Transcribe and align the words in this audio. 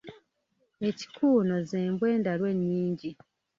Ekikuuno 0.87 1.55
z’embwa 1.69 2.05
endalu 2.15 2.43
ennyingi. 2.53 3.11